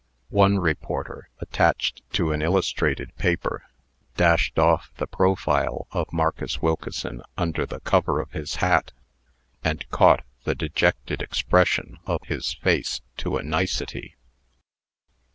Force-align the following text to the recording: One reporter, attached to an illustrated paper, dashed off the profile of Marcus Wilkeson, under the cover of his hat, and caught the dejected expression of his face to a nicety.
One 0.31 0.57
reporter, 0.57 1.29
attached 1.41 2.01
to 2.13 2.31
an 2.31 2.41
illustrated 2.41 3.15
paper, 3.17 3.65
dashed 4.17 4.57
off 4.57 4.89
the 4.97 5.05
profile 5.05 5.85
of 5.91 6.11
Marcus 6.11 6.59
Wilkeson, 6.59 7.21
under 7.37 7.67
the 7.67 7.81
cover 7.81 8.19
of 8.19 8.31
his 8.31 8.55
hat, 8.55 8.93
and 9.63 9.87
caught 9.91 10.23
the 10.43 10.55
dejected 10.55 11.21
expression 11.21 11.99
of 12.07 12.23
his 12.23 12.51
face 12.55 13.01
to 13.17 13.37
a 13.37 13.43
nicety. 13.43 14.15